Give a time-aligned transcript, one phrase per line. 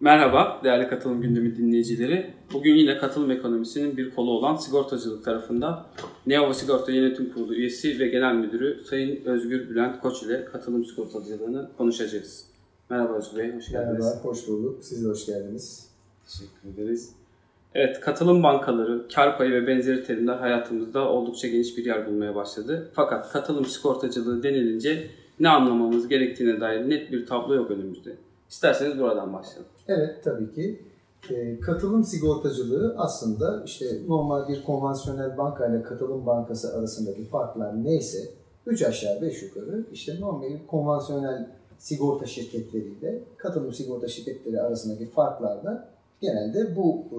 [0.00, 2.30] Merhaba değerli katılım gündemi dinleyicileri.
[2.52, 5.86] Bugün yine katılım ekonomisinin bir kolu olan sigortacılık tarafında
[6.26, 11.70] Neova Sigorta Yönetim Kurulu üyesi ve genel müdürü Sayın Özgür Bülent Koç ile katılım sigortacılığını
[11.78, 12.46] konuşacağız.
[12.90, 14.04] Merhaba Özgür Bey, hoş geldiniz.
[14.04, 14.84] Merhaba, hoş bulduk.
[14.84, 15.88] Siz de hoş geldiniz.
[16.26, 17.12] Teşekkür ederiz.
[17.74, 22.90] Evet, katılım bankaları, kar payı ve benzeri terimler hayatımızda oldukça geniş bir yer bulmaya başladı.
[22.94, 25.06] Fakat katılım sigortacılığı denilince
[25.40, 28.16] ne anlamamız gerektiğine dair net bir tablo yok önümüzde.
[28.50, 29.66] İsterseniz buradan başlayalım.
[29.88, 30.82] Evet, tabii ki.
[31.30, 38.18] E, katılım sigortacılığı aslında işte normal bir konvansiyonel banka ile katılım bankası arasındaki farklar neyse
[38.66, 45.88] 3 aşağı 5 yukarı işte normal konvansiyonel sigorta şirketleriyle katılım sigorta şirketleri arasındaki farklar da
[46.20, 47.18] genelde bu e,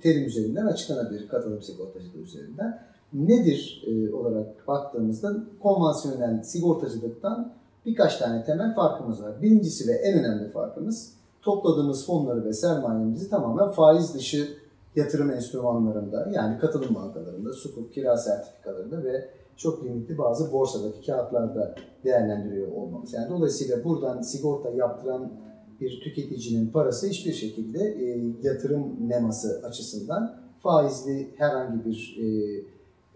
[0.00, 2.82] terim üzerinden açıklanabilir katılım sigortacılığı üzerinden.
[3.12, 7.52] Nedir e, olarak baktığımızda konvansiyonel sigortacılıktan
[7.86, 9.42] birkaç tane temel farkımız var.
[9.42, 14.48] Birincisi ve en önemli farkımız topladığımız fonları ve sermayemizi tamamen faiz dışı
[14.96, 21.74] yatırım enstrümanlarında yani katılım bankalarında, sukuk, kira sertifikalarında ve çok limitli bazı borsadaki kağıtlarda
[22.04, 23.12] değerlendiriyor olmamız.
[23.12, 25.32] Yani dolayısıyla buradan sigorta yaptıran
[25.80, 32.26] bir tüketicinin parası hiçbir şekilde e, yatırım neması açısından faizli herhangi bir e,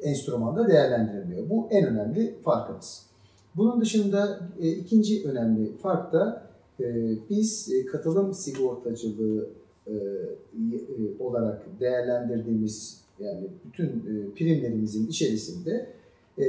[0.08, 1.50] enstrümanda değerlendirilmiyor.
[1.50, 3.06] Bu en önemli farkımız.
[3.56, 6.42] Bunun dışında e, ikinci önemli fark da
[6.80, 6.84] e,
[7.30, 9.48] biz e, katılım sigortacılığı
[9.86, 9.98] e, e,
[11.18, 15.86] olarak değerlendirdiğimiz yani bütün e, primlerimizin içerisinde
[16.38, 16.44] e,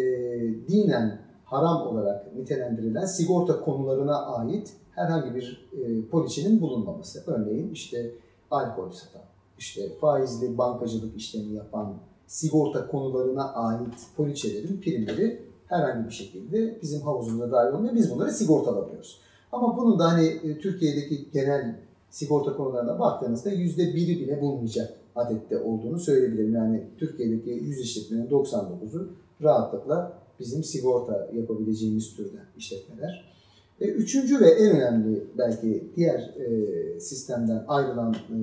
[0.67, 7.23] dinen haram olarak nitelendirilen sigorta konularına ait herhangi bir e, poliçenin bulunmaması.
[7.27, 8.11] Örneğin işte
[8.51, 9.21] alkol satan,
[9.59, 11.93] işte faizli bankacılık işlemi yapan
[12.27, 17.95] sigorta konularına ait poliçelerin primleri herhangi bir şekilde bizim havuzumuza dahil olmuyor.
[17.95, 19.19] Biz bunları sigortalamıyoruz.
[19.51, 21.75] Ama bunun da hani e, Türkiye'deki genel
[22.09, 26.53] sigorta konularına baktığınızda yüzde biri bile bulmayacak adette olduğunu söyleyebilirim.
[26.53, 29.09] Yani Türkiye'deki yüz işletmenin 99'u
[29.43, 33.37] rahatlıkla bizim sigorta yapabileceğimiz türden işletmeler.
[33.81, 38.39] E, üçüncü ve en önemli belki diğer e, sistemden ayrılan e,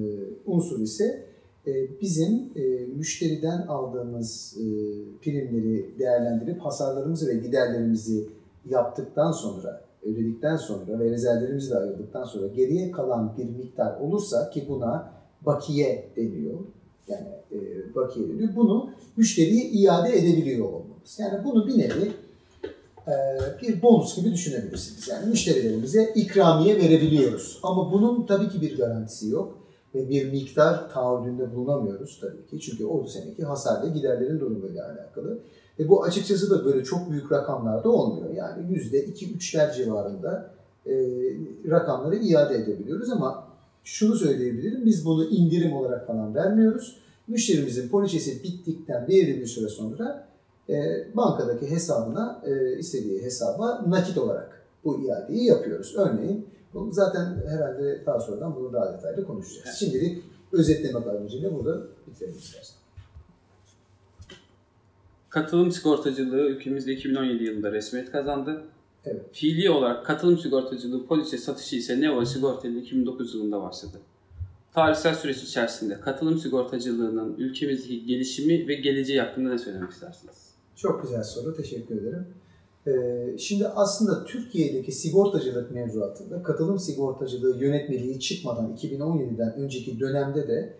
[0.46, 1.24] unsur ise
[2.02, 2.62] bizim e,
[2.96, 4.64] müşteriden aldığımız e,
[5.22, 8.28] primleri değerlendirip hasarlarımızı ve giderlerimizi
[8.70, 14.64] yaptıktan sonra, ödedikten sonra ve rezervlerimizi de ayırdıktan sonra geriye kalan bir miktar olursa ki
[14.68, 15.12] buna
[15.46, 16.58] bakiye deniyor.
[17.08, 17.58] Yani e,
[17.94, 18.56] bakiye deniyor.
[18.56, 21.18] Bunu müşteriye iade edebiliyor olmamız.
[21.18, 22.12] Yani bunu bir nevi
[23.62, 25.08] bir bonus gibi düşünebilirsiniz.
[25.08, 27.60] Yani müşterilerimize ikramiye verebiliyoruz.
[27.62, 29.63] Ama bunun tabii ki bir garantisi yok
[29.94, 32.60] ve bir miktar taahhüdünde bulunamıyoruz tabii ki.
[32.60, 35.38] Çünkü o seneki hasar ve giderlerin durumuyla alakalı.
[35.78, 38.30] Ve bu açıkçası da böyle çok büyük rakamlarda olmuyor.
[38.34, 40.50] Yani yüzde iki üçler civarında
[40.86, 40.92] e,
[41.70, 43.48] rakamları iade edebiliyoruz ama
[43.84, 46.96] şunu söyleyebilirim, biz bunu indirim olarak falan vermiyoruz.
[47.28, 50.28] Müşterimizin poliçesi bittikten belirli bir süre sonra
[50.68, 50.74] e,
[51.14, 55.94] bankadaki hesabına, e, istediği hesaba nakit olarak bu iadeyi yapıyoruz.
[55.96, 59.66] Örneğin bunu zaten herhalde daha sonradan bunu daha detaylı konuşacağız.
[59.66, 59.76] Evet.
[59.76, 62.76] Şimdilik özetlemek amacıyla burada bitirelim istersen.
[65.28, 68.64] Katılım sigortacılığı ülkemizde 2017 yılında resmiyet kazandı.
[69.04, 69.22] Evet.
[69.32, 73.96] Fiili olarak katılım sigortacılığı polise satışı ise Neva Sigorta 2009 yılında başladı.
[74.74, 80.54] Tarihsel süreç içerisinde katılım sigortacılığının ülkemizdeki gelişimi ve geleceği hakkında ne söylemek istersiniz?
[80.76, 82.26] Çok güzel soru, teşekkür ederim.
[82.86, 90.74] Ee, şimdi aslında Türkiye'deki sigortacılık mevzuatında katılım sigortacılığı yönetmeliği çıkmadan 2017'den önceki dönemde de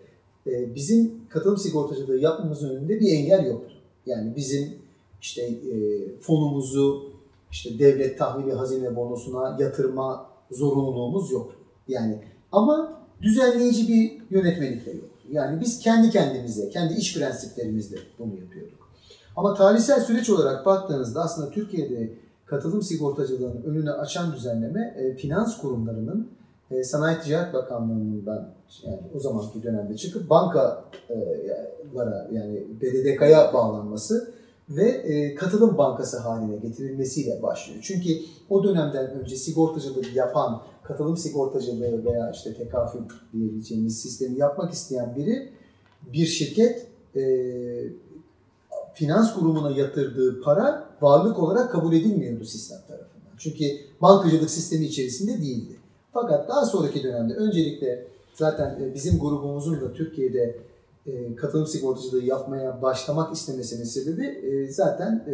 [0.47, 3.75] e, bizim katılım sigortacılığı yapmamızın önünde bir engel yoktu.
[4.05, 4.73] Yani bizim
[5.21, 5.75] işte e,
[6.21, 7.11] fonumuzu
[7.51, 11.55] işte devlet tahvili hazine bonosuna yatırma zorunluluğumuz yoktu.
[11.87, 12.19] Yani
[12.51, 15.09] ama düzenleyici bir yönetmelik de yoktu.
[15.31, 18.84] Yani biz kendi kendimize, kendi iş prensiplerimizle bunu yapıyorduk.
[19.35, 22.13] Ama tarihsel süreç olarak baktığınızda aslında Türkiye'de
[22.45, 26.29] katılım sigortacılığının önünü açan düzenleme e, finans kurumlarının
[26.71, 28.49] e, Sanayi Ticaret Bakanlığı'ndan
[28.83, 34.33] yani o zamanki dönemde çıkıp bankalara yani BDDK'ya bağlanması
[34.69, 37.79] ve e, katılım bankası haline getirilmesiyle başlıyor.
[37.83, 38.09] Çünkü
[38.49, 42.99] o dönemden önce sigortacılık yapan, katılım sigortacılığı veya işte tekafül
[43.33, 45.49] diyebileceğimiz sistemi yapmak isteyen biri
[46.13, 47.21] bir şirket e,
[48.95, 53.31] finans kurumuna yatırdığı para varlık olarak kabul edilmiyordu sistem tarafından.
[53.37, 53.65] Çünkü
[54.01, 55.79] bankacılık sistemi içerisinde değildi.
[56.13, 60.59] Fakat daha sonraki dönemde öncelikle zaten e, bizim grubumuzun da Türkiye'de
[61.05, 65.25] e, katılım sigortacılığı yapmaya başlamak istemesinin sebebi e, zaten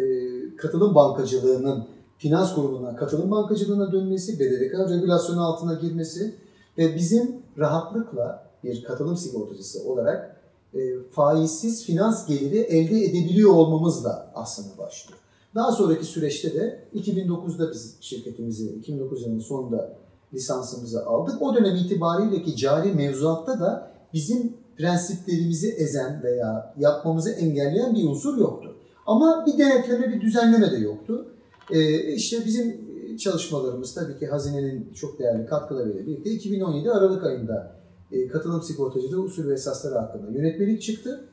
[0.57, 1.87] katılım bankacılığının
[2.17, 6.35] finans kurumuna katılım bankacılığına dönmesi, BDDK regülasyonu altına girmesi
[6.77, 10.40] Ve bizim rahatlıkla bir katılım sigortacısı olarak
[10.73, 10.79] e,
[11.11, 15.19] faizsiz finans geliri elde edebiliyor olmamızla aslında başlıyor.
[15.55, 19.97] Daha sonraki süreçte de 2009'da biz şirketimizi, 2009 yılının sonunda
[20.33, 21.41] lisansımızı aldık.
[21.41, 28.37] O dönem itibariyle ki cari mevzuatta da bizim prensiplerimizi ezen veya yapmamızı engelleyen bir unsur
[28.37, 28.75] yoktu.
[29.05, 31.25] Ama bir denetleme, bir düzenleme de yoktu.
[31.71, 37.80] Ee, işte bizim çalışmalarımız tabii ki hazinenin çok değerli katkılarıyla birlikte 2017 Aralık ayında
[38.11, 41.25] e, katılım sigortacılığı usul ve esasları hakkında yönetmelik çıktı.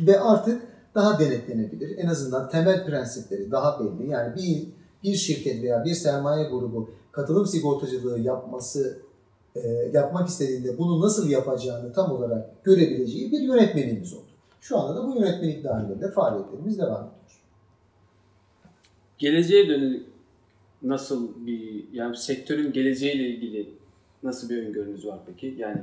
[0.00, 0.62] Ve artık
[0.94, 1.98] daha denetlenebilir.
[1.98, 4.10] En azından temel prensipleri daha belli.
[4.10, 4.68] Yani bir,
[5.02, 8.98] bir şirket veya bir sermaye grubu katılım sigortacılığı yapması
[9.54, 14.26] e, yapmak istediğinde bunu nasıl yapacağını tam olarak görebileceği bir yönetmeliğimiz oldu.
[14.60, 17.12] Şu anda da bu yönetmelik dahilinde faaliyetlerimiz devam ediyor.
[19.18, 20.06] Geleceğe dönük
[20.82, 23.70] nasıl bir yani sektörün geleceğiyle ilgili
[24.26, 25.54] nasıl bir öngörünüz var peki?
[25.58, 25.80] Yani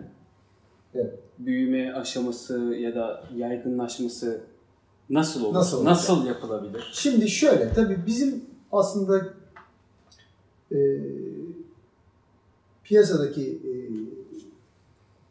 [0.96, 1.20] Evet.
[1.40, 4.42] büyüme aşaması ya da yaygınlaşması
[5.10, 5.54] nasıl olur?
[5.54, 6.92] Nasıl Nasıl, yapılabilir?
[6.94, 9.22] Şimdi şöyle tabii bizim aslında
[10.72, 10.78] e,
[12.84, 13.72] piyasadaki e,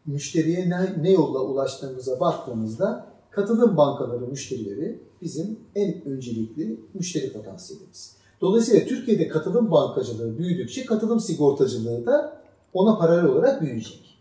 [0.07, 8.17] müşteriye ne, ne yolla ulaştığımıza baktığımızda katılım bankaları müşterileri bizim en öncelikli müşteri potansiyelimiz.
[8.41, 12.42] Dolayısıyla Türkiye'de katılım bankacılığı büyüdükçe katılım sigortacılığı da
[12.75, 14.19] ona paralel olarak büyüyecek.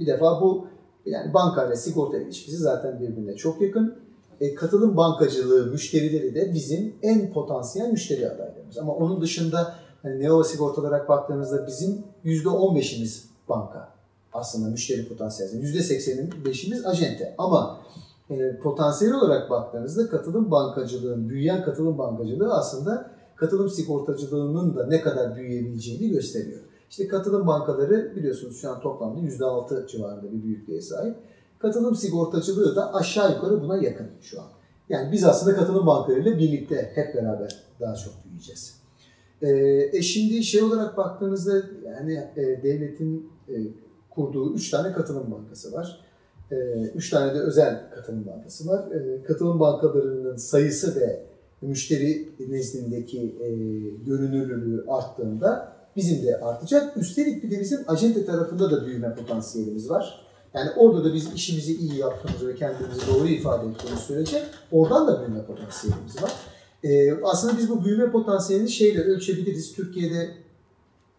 [0.00, 0.66] Bir defa bu
[1.06, 3.94] yani banka ile sigorta ilişkisi zaten birbirine çok yakın.
[4.40, 8.78] E, katılım bankacılığı müşterileri de bizim en potansiyel müşteri adaylarımız.
[8.78, 13.88] Ama onun dışında hani Neova sigorta olarak baktığınızda bizim %15'imiz banka
[14.32, 15.66] aslında müşteri potansiyeli.
[15.66, 17.34] %85'imiz ajente.
[17.38, 17.80] Ama
[18.30, 25.36] e, potansiyel olarak baktığınızda katılım bankacılığın, büyüyen katılım bankacılığı aslında katılım sigortacılığının da ne kadar
[25.36, 26.60] büyüyebileceğini gösteriyor.
[26.94, 31.16] İşte katılım bankaları biliyorsunuz şu an toplamda %6 civarında bir büyüklüğe sahip.
[31.58, 34.46] Katılım sigortacılığı da aşağı yukarı buna yakın şu an.
[34.88, 38.80] Yani biz aslında katılım bankalarıyla birlikte hep beraber daha çok büyüyeceğiz.
[39.42, 39.48] Ee,
[39.92, 43.54] e şimdi şey olarak baktığınızda yani e, devletin e,
[44.10, 46.00] kurduğu 3 tane katılım bankası var.
[46.94, 48.92] 3 tane de özel katılım bankası var.
[48.92, 51.22] E, katılım bankalarının sayısı ve
[51.62, 53.48] müşteri nezdindeki e,
[54.06, 56.96] görünürlüğü arttığında bizim de artacak.
[56.96, 60.24] Üstelik bir de bizim acente tarafında da büyüme potansiyelimiz var.
[60.54, 64.42] Yani orada da biz işimizi iyi yaptığımızı ve kendimizi doğru ifade ettiğimiz sürece
[64.72, 66.32] oradan da büyüme potansiyelimiz var.
[66.84, 69.72] Ee, aslında biz bu büyüme potansiyelini şeyle ölçebiliriz.
[69.72, 70.30] Türkiye'de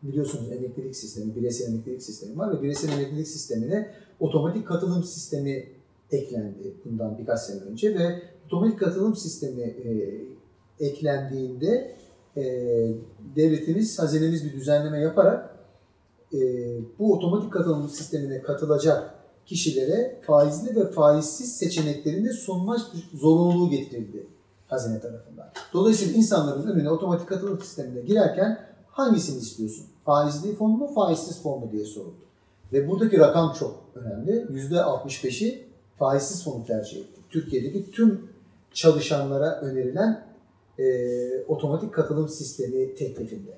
[0.04, 5.66] biliyorsunuz emeklilik sistemi, bireysel emeklilik sistemi var ve bireysel emeklilik sistemine otomatik katılım sistemi
[6.12, 10.22] eklendi bundan birkaç sene önce ve otomatik katılım sistemi e,
[10.86, 11.96] eklendiğinde
[12.38, 12.44] e,
[13.36, 15.56] devletimiz, hazinemiz bir düzenleme yaparak
[16.34, 16.40] e,
[17.00, 19.16] bu otomatik katılım sistemine katılacak
[19.46, 22.78] kişilere faizli ve faizsiz seçeneklerinde sunma
[23.14, 24.28] zorunluluğu getirildi
[24.68, 25.48] hazine tarafından.
[25.74, 29.86] Dolayısıyla insanların önüne otomatik katılım sistemine girerken hangisini istiyorsun?
[30.06, 32.26] Faizli fon mu, faizsiz fon mu diye soruldu.
[32.74, 34.32] Ve buradaki rakam çok önemli.
[34.32, 35.66] %65'i
[36.00, 37.22] faizsiz fonu tercih etti.
[37.30, 38.28] Türkiye'deki tüm
[38.74, 40.26] çalışanlara önerilen
[40.80, 43.52] e, otomatik katılım sistemi teklifinde.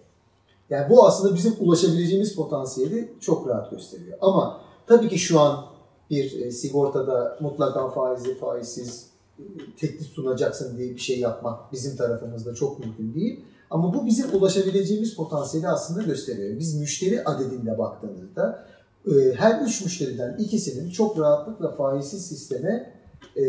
[0.69, 4.18] Yani bu aslında bizim ulaşabileceğimiz potansiyeli çok rahat gösteriyor.
[4.22, 5.66] Ama tabii ki şu an
[6.09, 9.07] bir e, sigortada mutlaka faizli, faizsiz
[9.40, 9.44] e,
[9.80, 13.40] teklif sunacaksın diye bir şey yapmak bizim tarafımızda çok mümkün değil.
[13.69, 16.59] Ama bu bizim ulaşabileceğimiz potansiyeli aslında gösteriyor.
[16.59, 18.68] Biz müşteri adedinde baktığımızda
[19.07, 22.94] e, her üç müşteriden ikisinin çok rahatlıkla faizsiz sisteme
[23.38, 23.42] e,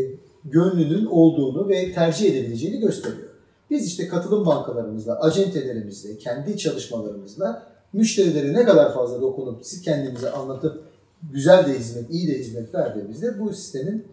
[0.44, 3.27] gönlünün olduğunu ve tercih edebileceğini gösteriyor.
[3.70, 10.84] Biz işte katılım bankalarımızla, acentelerimizle, kendi çalışmalarımızla müşterilere ne kadar fazla dokunup siz kendimize anlatıp
[11.32, 14.06] güzel de hizmet, iyi de hizmet verdiğimizde bu sistemin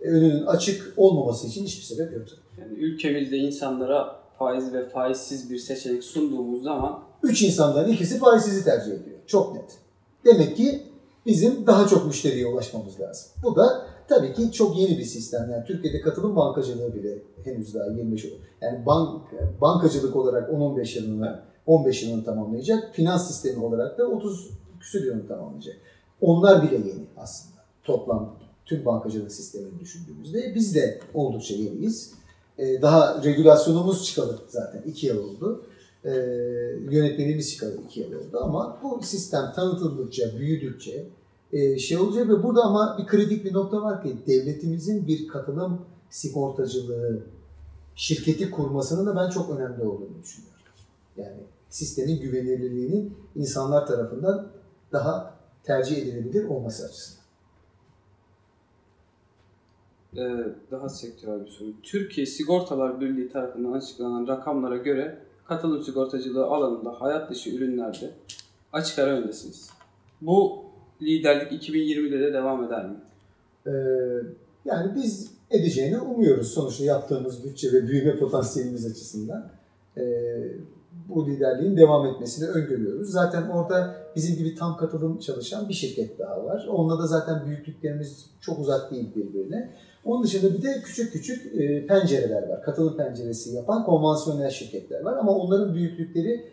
[0.00, 2.26] önünün açık olmaması için hiçbir sebep yok.
[2.60, 8.92] Yani ülkemizde insanlara faiz ve faizsiz bir seçenek sunduğumuz zaman Üç insandan ikisi faizsizi tercih
[8.92, 9.16] ediyor.
[9.26, 9.78] Çok net.
[10.24, 10.82] Demek ki
[11.26, 13.30] bizim daha çok müşteriye ulaşmamız lazım.
[13.42, 15.50] Bu da tabii ki çok yeni bir sistem.
[15.50, 18.32] Yani Türkiye'de katılım bankacılığı bile henüz daha 25 yıl.
[18.60, 19.22] Yani bank,
[19.60, 22.94] bankacılık olarak 10-15 yılını 15 yılını tamamlayacak.
[22.94, 25.76] Finans sistemi olarak da 30 küsur yılını tamamlayacak.
[26.20, 27.56] Onlar bile yeni aslında.
[27.84, 32.12] Toplam tüm bankacılık sistemini düşündüğümüzde biz de oldukça yeniyiz.
[32.58, 35.66] Ee, daha regülasyonumuz çıkalı zaten 2 yıl oldu.
[36.04, 36.10] Ee,
[36.90, 41.06] yönetmenimiz çıkalı 2 yıl oldu ama bu sistem tanıtıldıkça, büyüdükçe
[41.52, 45.80] e, şey olacak ve burada ama bir kritik bir nokta var ki devletimizin bir katılım
[46.10, 47.22] sigortacılığı
[47.94, 50.56] şirketi kurmasının da ben çok önemli olduğunu düşünüyorum.
[51.16, 54.48] Yani sistemin güvenilirliğinin insanlar tarafından
[54.92, 55.34] daha
[55.64, 57.26] tercih edilebilir olması açısından.
[60.16, 61.68] Ee, daha sektörel bir soru.
[61.82, 68.10] Türkiye Sigortalar Birliği tarafından açıklanan rakamlara göre katılım sigortacılığı alanında hayat dışı ürünlerde
[68.72, 69.70] açık ara öndesiniz.
[70.20, 70.65] Bu
[71.02, 72.96] liderlik 2020'de de devam eder mi?
[73.66, 73.70] Ee,
[74.64, 79.48] yani biz edeceğini umuyoruz sonuçta yaptığımız bütçe ve büyüme potansiyelimiz açısından.
[79.96, 80.02] Ee,
[81.08, 83.10] bu liderliğin devam etmesini öngörüyoruz.
[83.10, 86.66] Zaten orada bizim gibi tam katılım çalışan bir şirket daha var.
[86.70, 89.70] Onunla da zaten büyüklüklerimiz çok uzak değil birbirine.
[90.04, 92.62] Onun dışında bir de küçük küçük e, pencereler var.
[92.62, 95.16] Katılım penceresi yapan konvansiyonel şirketler var.
[95.16, 96.44] Ama onların büyüklükleri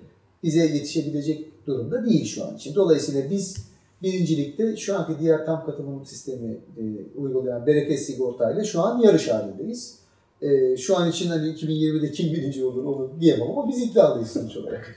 [0.44, 2.76] bize yetişebilecek durumda değil şu an için.
[2.76, 3.73] Dolayısıyla biz
[4.04, 6.84] birincilikte şu anki diğer tam katılım sistemi e,
[7.16, 10.00] uygulayan bereket sigortayla şu an yarış halindeyiz.
[10.42, 14.58] E, şu an için hani 2020'de kim birinci olur onu diyemem ama biz iddialıyız sonuç
[14.58, 14.96] olarak.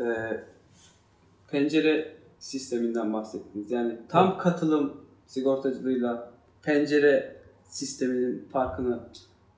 [0.00, 0.04] Ee,
[1.50, 3.70] pencere sisteminden bahsettiniz.
[3.70, 4.92] Yani tam katılım
[5.26, 6.32] sigortacılığıyla
[6.62, 7.36] pencere
[7.68, 9.00] sisteminin farkını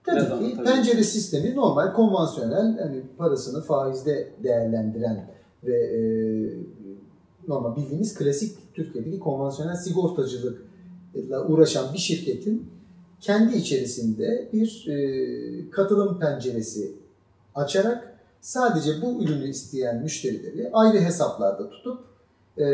[0.05, 5.31] Tabii ki pencere sistemi normal konvansiyonel hani parasını faizde değerlendiren
[5.65, 6.01] ve e,
[7.49, 12.71] normal bildiğimiz klasik Türkiye'deki konvansiyonel sigortacılıkla uğraşan bir şirketin
[13.21, 16.93] kendi içerisinde bir e, katılım penceresi
[17.55, 22.01] açarak sadece bu ürünü isteyen müşterileri ayrı hesaplarda tutup
[22.59, 22.67] e,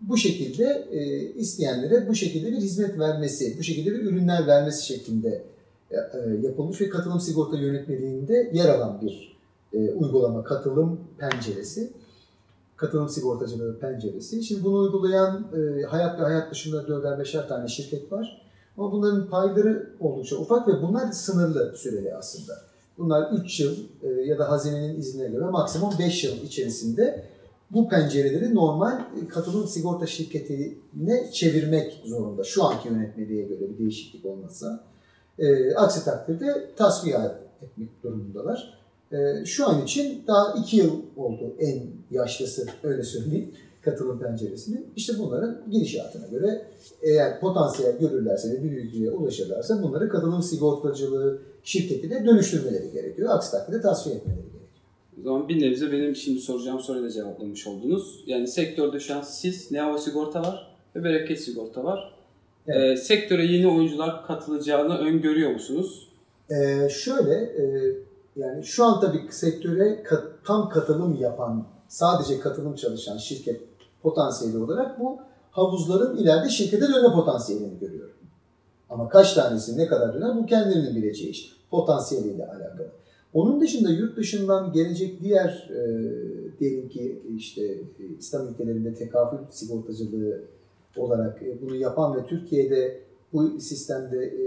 [0.00, 5.42] bu şekilde e, isteyenlere bu şekilde bir hizmet vermesi, bu şekilde bir ürünler vermesi şeklinde
[5.90, 6.00] e, e,
[6.42, 9.36] yapılmış ve katılım sigorta yönetmeliğinde yer alan bir
[9.72, 11.92] e, uygulama, katılım penceresi.
[12.76, 14.42] Katılım sigortacılığı penceresi.
[14.42, 18.42] Şimdi bunu uygulayan e, hayat ve hayat dışında dörder beşer tane şirket var.
[18.78, 22.52] Ama bunların payları oldukça ufak ve bunlar sınırlı süreli aslında.
[22.98, 27.24] Bunlar 3 yıl e, ya da hazinenin iznine göre maksimum 5 yıl içerisinde
[27.70, 32.44] bu pencereleri normal e, katılım sigorta şirketine çevirmek zorunda.
[32.44, 34.84] Şu anki yönetmeliğe göre bir değişiklik olmazsa.
[35.38, 37.18] E, aksi takdirde tasfiye
[37.62, 38.81] etmek durumundalar.
[39.12, 43.52] E, şu an için daha 2 yıl oldu en yaşlısı öyle söyleyeyim
[43.82, 44.82] katılım penceresini.
[44.96, 46.62] İşte bunların gidişatına göre
[47.02, 53.30] eğer potansiyel görürlerse ve bir bilgiye ulaşırlarsa bunları katılım sigortacılığı şirketine dönüştürmeleri gerekiyor.
[53.32, 54.62] Aksi takdirde tasfiye etmeleri gerekiyor.
[55.20, 58.24] O zaman bir nebze benim şimdi soracağım soruyu da cevaplamış oldunuz.
[58.26, 62.14] Yani sektörde şu an siz, Neova Sigorta var ve Bereket Sigorta var.
[62.66, 62.98] Evet.
[62.98, 66.08] Ee, sektöre yeni oyuncular katılacağını öngörüyor musunuz?
[66.50, 67.92] Ee, şöyle e,
[68.36, 73.60] yani şu an tabii sektöre kat- tam katılım yapan sadece katılım çalışan şirket
[74.02, 75.18] potansiyeli olarak bu
[75.50, 78.14] havuzların ileride şirkete dönme potansiyelini görüyorum.
[78.90, 81.56] Ama kaç tanesi ne kadar döner bu kendilerinin bileceği iş.
[81.70, 82.88] Potansiyeliyle alakalı.
[83.34, 85.80] Onun dışında yurt dışından gelecek diğer e,
[86.60, 87.78] diyelim ki işte
[88.18, 90.40] İslam ülkelerinde tekafül sigortacılığı
[90.96, 93.00] olarak e, bunu yapan ve Türkiye'de
[93.32, 94.44] bu sistemde e,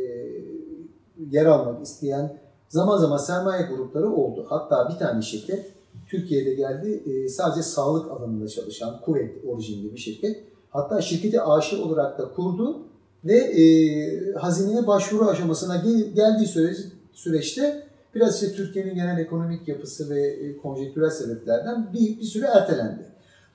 [1.32, 2.38] yer almak isteyen
[2.70, 4.46] zaman zaman sermaye grupları oldu.
[4.50, 5.72] Hatta bir tane şirket
[6.08, 10.44] Türkiye'de geldi e, sadece sağlık alanında çalışan Kuveyt orijinli bir şirket.
[10.70, 12.80] Hatta şirketi aşı olarak da kurdu
[13.26, 16.78] ve e, hazineye başvuru aşamasına gel- geldiği süreç,
[17.14, 17.84] süreçte
[18.16, 23.06] biraz işte Türkiye'nin genel ekonomik yapısı ve e, konjektürel sebeplerden bir, bir süre ertelendi.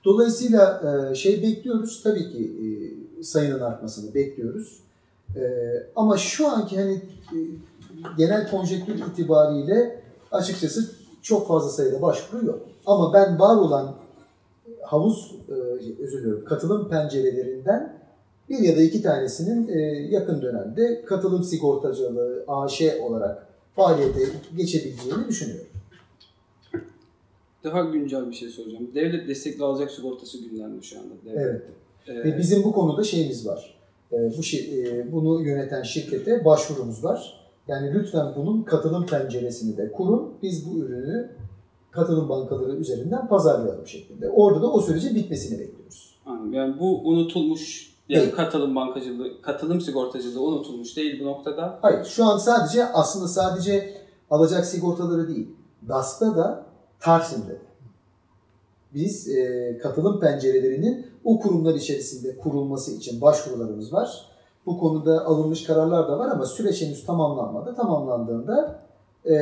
[0.05, 2.51] Dolayısıyla e, şey bekliyoruz tabii ki
[3.19, 4.81] e, sayının artmasını bekliyoruz.
[5.95, 7.01] Ama şu anki hani
[8.17, 10.91] genel konjektür itibariyle açıkçası
[11.21, 12.59] çok fazla sayıda başvuru yok.
[12.85, 13.95] Ama ben var olan
[14.81, 15.53] havuz, e,
[16.03, 18.01] özür diliyorum, katılım pencerelerinden
[18.49, 19.79] bir ya da iki tanesinin e,
[20.09, 24.19] yakın dönemde katılım sigortacılığı AŞ olarak faaliyete
[24.57, 25.65] geçebileceğini düşünüyorum.
[27.63, 28.91] Daha güncel bir şey soracağım.
[28.95, 31.13] Devlet destekli alacak sigortası gündemde şu anda.
[31.25, 31.45] Devlet.
[31.45, 31.61] Evet.
[32.07, 33.75] Ee, Ve bizim bu konuda şeyimiz var.
[34.11, 37.40] E, bu şey, e, bunu yöneten şirkete başvurumuz var.
[37.67, 40.33] Yani lütfen bunun katılım penceresini de kurun.
[40.41, 41.31] Biz bu ürünü
[41.91, 44.29] katılım bankaları üzerinden pazarlayalım şeklinde.
[44.29, 46.15] Orada da o sürecin bitmesini bekliyoruz.
[46.51, 48.35] Yani bu unutulmuş yani Değil.
[48.35, 51.79] katılım bankacılığı, katılım sigortacılığı unutulmuş değil bu noktada.
[51.81, 53.93] Hayır, şu an sadece aslında sadece
[54.29, 55.47] alacak sigortaları değil,
[55.87, 56.65] DAS'ta da
[56.99, 57.71] Tarsim'de de.
[58.93, 64.30] Biz e, katılım pencerelerinin o kurumlar içerisinde kurulması için başvurularımız var.
[64.65, 67.75] Bu konuda alınmış kararlar da var ama süreç henüz tamamlanmadı.
[67.75, 68.81] Tamamlandığında
[69.25, 69.33] e,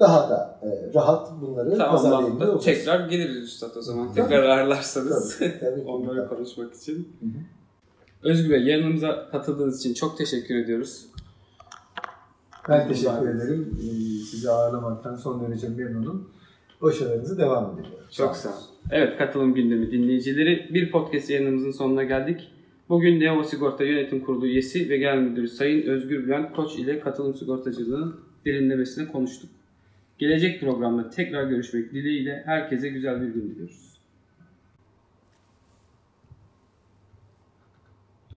[0.00, 2.58] daha da e, rahat bunları pazarlayabilir.
[2.58, 4.08] Tekrar geliriz Üstad o zaman.
[4.08, 4.28] Tabii.
[4.28, 5.38] Tekrar ağırlarsanız.
[5.38, 5.80] Tabii, tabii.
[5.86, 6.94] Onları konuşmak için.
[7.20, 8.30] Hı hı.
[8.30, 11.06] Özgür Bey yanımıza katıldığınız için çok teşekkür ediyoruz.
[12.68, 13.78] Ben teşekkür ederim.
[13.80, 16.30] Ee, Sizi ağırlamaktan son derece memnunum.
[16.82, 17.98] Başarılarınızı devam ediyorum.
[18.10, 18.58] Çok sağ olun.
[18.90, 20.74] Evet, katılım gündemi dinleyicileri.
[20.74, 22.53] Bir podcast yayınımızın sonuna geldik.
[22.88, 27.34] Bugün Neova Sigorta Yönetim Kurulu üyesi ve genel müdürü Sayın Özgür Bülent Koç ile katılım
[27.34, 29.50] sigortacılığının derinlemesine konuştuk.
[30.18, 33.93] Gelecek programda tekrar görüşmek dileğiyle herkese güzel bir gün diliyoruz.